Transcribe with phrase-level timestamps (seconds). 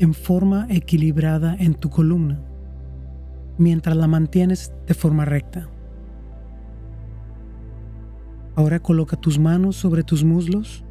[0.00, 2.40] en forma equilibrada en tu columna,
[3.58, 5.68] mientras la mantienes de forma recta.
[8.56, 10.84] Ahora coloca tus manos sobre tus muslos,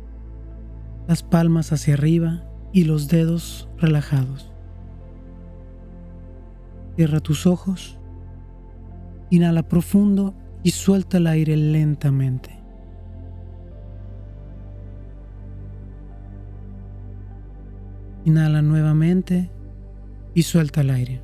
[1.08, 4.52] las palmas hacia arriba y los dedos relajados.
[6.96, 7.98] Cierra tus ojos,
[9.32, 12.59] inhala profundo y suelta el aire lentamente.
[18.26, 19.50] Inhala nuevamente
[20.34, 21.22] y suelta el aire.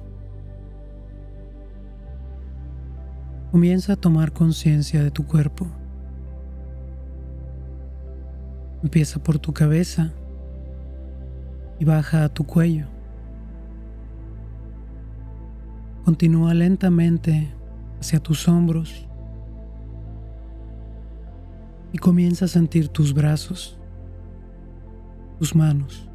[3.51, 5.67] Comienza a tomar conciencia de tu cuerpo.
[8.83, 10.11] Empieza por tu cabeza
[11.79, 12.87] y baja a tu cuello.
[16.03, 17.47] Continúa lentamente
[17.99, 19.07] hacia tus hombros
[21.91, 23.77] y comienza a sentir tus brazos,
[25.39, 26.09] tus manos.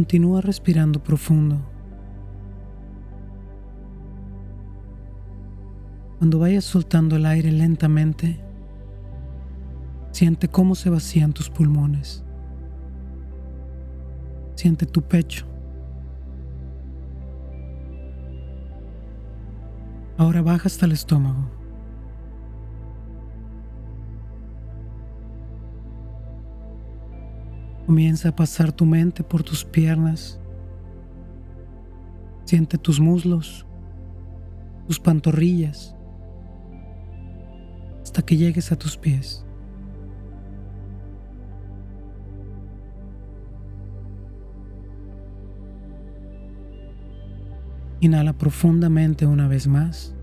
[0.00, 1.60] Continúa respirando profundo.
[6.16, 8.42] Cuando vayas soltando el aire lentamente,
[10.10, 12.24] siente cómo se vacían tus pulmones.
[14.54, 15.44] Siente tu pecho.
[20.16, 21.59] Ahora baja hasta el estómago.
[27.90, 30.38] Comienza a pasar tu mente por tus piernas.
[32.44, 33.66] Siente tus muslos,
[34.86, 35.96] tus pantorrillas,
[38.00, 39.44] hasta que llegues a tus pies.
[47.98, 50.14] Inhala profundamente una vez más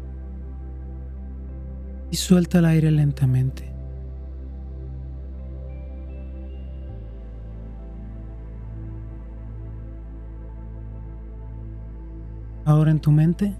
[2.11, 3.76] y suelta el aire lentamente.
[12.67, 13.55] Ahora en tu mente,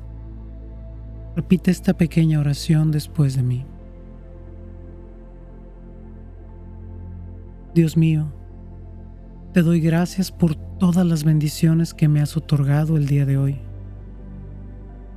[1.34, 3.66] repite esta pequeña oración después de mí.
[7.73, 8.25] Dios mío,
[9.53, 13.62] te doy gracias por todas las bendiciones que me has otorgado el día de hoy.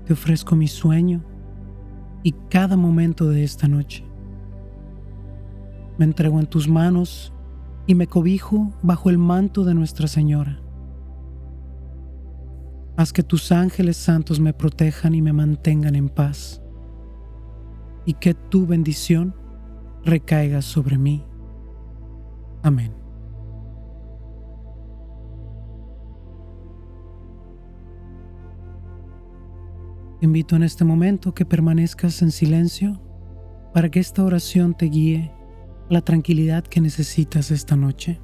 [0.06, 1.24] Te ofrezco mi sueño
[2.22, 4.04] y cada momento de esta noche.
[5.98, 7.32] Me entrego en tus manos
[7.88, 10.60] y me cobijo bajo el manto de Nuestra Señora.
[12.96, 16.60] Haz que tus ángeles santos me protejan y me mantengan en paz,
[18.04, 19.34] y que tu bendición
[20.04, 21.24] recaiga sobre mí.
[22.62, 23.00] Amén.
[30.20, 33.00] Te invito en este momento que permanezcas en silencio
[33.72, 35.32] para que esta oración te guíe
[35.88, 38.20] la tranquilidad que necesitas esta noche.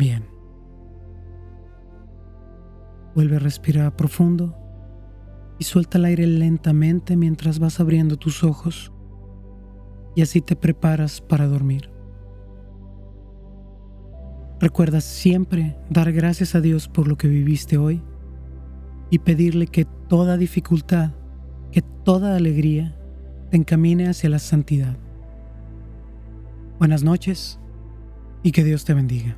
[0.00, 0.24] Bien.
[3.14, 4.56] Vuelve a respirar profundo
[5.58, 8.94] y suelta el aire lentamente mientras vas abriendo tus ojos
[10.16, 11.90] y así te preparas para dormir.
[14.58, 18.02] Recuerda siempre dar gracias a Dios por lo que viviste hoy
[19.10, 21.10] y pedirle que toda dificultad,
[21.72, 22.98] que toda alegría
[23.50, 24.96] te encamine hacia la santidad.
[26.78, 27.60] Buenas noches
[28.42, 29.36] y que Dios te bendiga.